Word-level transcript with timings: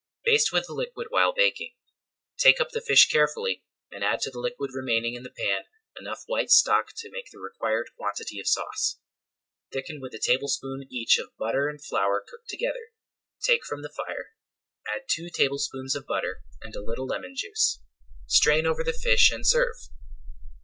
Baste 0.25 0.51
with 0.51 0.65
the 0.65 0.73
liquid 0.73 1.09
while 1.11 1.31
baking. 1.31 1.75
Take 2.35 2.59
up 2.59 2.71
the 2.71 2.81
fish 2.81 3.07
carefully, 3.07 3.61
and 3.91 4.03
add 4.03 4.19
to 4.21 4.31
the 4.31 4.39
liquid 4.39 4.71
remaining 4.73 5.13
in 5.13 5.21
the 5.21 5.29
pan 5.29 5.65
enough 5.95 6.23
white 6.25 6.49
stock 6.49 6.87
to 6.97 7.11
make 7.11 7.29
the 7.31 7.37
required 7.37 7.91
quantity 7.95 8.39
of 8.39 8.47
sauce. 8.47 8.97
Thicken 9.71 10.01
with 10.01 10.11
a 10.15 10.19
tablespoonful 10.19 10.87
each 10.89 11.19
of 11.19 11.37
butter 11.37 11.69
and 11.69 11.85
flour 11.85 12.25
cooked 12.27 12.49
together, 12.49 12.93
take 13.43 13.63
from 13.63 13.83
the 13.83 13.93
fire, 13.95 14.31
add 14.87 15.01
two 15.07 15.29
tablespoonfuls 15.29 15.93
of 15.93 16.07
butter 16.07 16.41
and 16.63 16.75
a 16.75 16.81
little 16.81 17.05
lemon 17.05 17.35
juice. 17.37 17.83
Strain 18.25 18.65
over 18.65 18.83
the 18.83 18.93
fish 18.93 19.29
and 19.31 19.45
serve. 19.45 19.75